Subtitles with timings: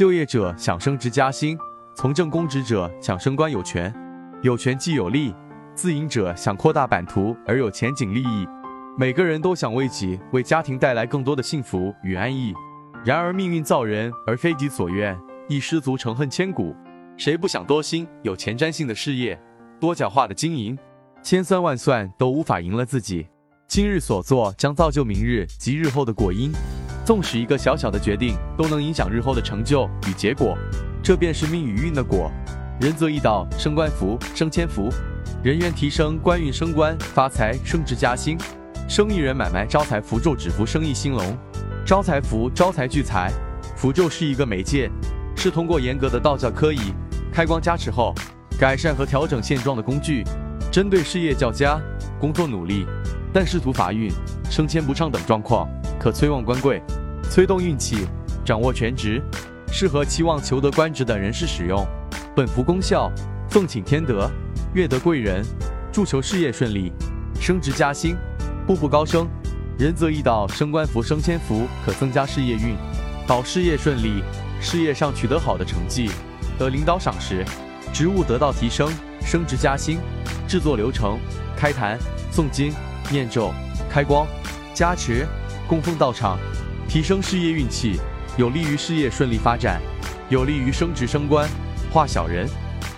[0.00, 1.58] 就业者想升职加薪，
[1.94, 3.94] 从政公职者想升官有权，
[4.40, 5.34] 有权既有利；
[5.74, 8.48] 自营者想扩大版图而有前景利益。
[8.96, 12.54] 每个人都想为己、为家庭带来更多的幸福与安逸。
[13.04, 15.14] 然而命运造人而非己所愿，
[15.50, 16.74] 一失足成恨千古。
[17.18, 19.38] 谁不想多心、有前瞻性的事业，
[19.78, 20.78] 多角化的经营？
[21.22, 23.26] 千算万算都无法赢了自己。
[23.68, 26.50] 今日所做将造就明日及日后的果因。
[27.04, 30.56] 纵使一个小小的决定都能影响日后的成就与结果，
[31.02, 32.30] 这便是命与运的果。
[32.80, 34.88] 人则易道，升官福，升迁福，
[35.42, 38.38] 人缘提升，官运升官发财，升职加薪。
[38.88, 41.36] 生意人买卖招财符咒，指符生意兴隆。
[41.84, 43.30] 招财符招财聚财，
[43.76, 44.90] 符咒是一个媒介，
[45.36, 46.78] 是通过严格的道教科仪
[47.32, 48.14] 开光加持后，
[48.58, 50.24] 改善和调整现状的工具。
[50.70, 51.80] 针对事业较佳、
[52.20, 52.86] 工作努力
[53.32, 54.10] 但仕途乏运、
[54.48, 55.68] 升迁不畅等状况，
[56.00, 56.82] 可催旺官贵，
[57.30, 58.06] 催动运气，
[58.42, 59.20] 掌握全职，
[59.70, 61.86] 适合期望求得官职的人士使用。
[62.34, 63.12] 本符功效：
[63.50, 64.30] 奉请天德，
[64.72, 65.44] 愿得贵人，
[65.92, 66.90] 助求事业顺利，
[67.38, 68.16] 升职加薪，
[68.66, 69.28] 步步高升。
[69.78, 72.74] 人则易道，升官符、升迁符可增加事业运，
[73.26, 74.24] 保事业顺利，
[74.58, 76.10] 事业上取得好的成绩，
[76.58, 77.44] 得领导赏识，
[77.92, 78.90] 职务得到提升，
[79.20, 79.98] 升职加薪。
[80.48, 81.18] 制作流程：
[81.56, 81.98] 开坛、
[82.32, 82.72] 诵经、
[83.10, 83.52] 念咒、
[83.90, 84.26] 开光、
[84.74, 85.26] 加持、
[85.70, 86.36] 供奉道场，
[86.88, 88.00] 提升事业运气，
[88.36, 89.80] 有利于事业顺利发展，
[90.28, 91.48] 有利于升职升官。
[91.92, 92.44] 化小人，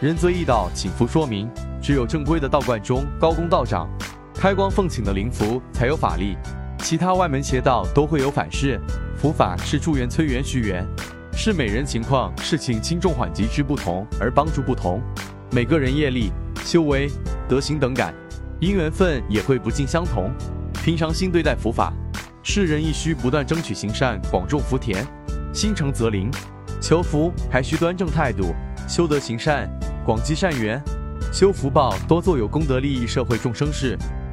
[0.00, 1.50] 人则易道，请符说明，
[1.82, 3.90] 只有正规的道观中高公道长
[4.36, 6.36] 开光奉请的灵符才有法力，
[6.78, 8.80] 其他外门邪道都会有反噬。
[9.16, 10.86] 符法是助缘、催缘、续缘，
[11.32, 15.02] 是每人情况、事情轻重缓急之不同而帮助不同。
[15.50, 16.30] 每个人业力、
[16.62, 17.10] 修为。
[17.48, 18.14] 德行等感，
[18.60, 20.30] 因缘分也会不尽相同。
[20.84, 21.92] 平常心对待佛法，
[22.42, 25.04] 世人亦需不断争取行善，广种福田，
[25.52, 26.30] 心诚则灵。
[26.80, 28.54] 求福还需端正态度，
[28.88, 29.68] 修德行善，
[30.06, 30.82] 广积善缘，
[31.30, 33.96] 修福报，多做有功德利益社会众生事。